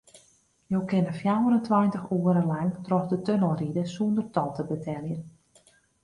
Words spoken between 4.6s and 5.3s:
beteljen.